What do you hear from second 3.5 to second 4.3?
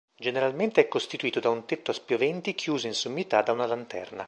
una lanterna.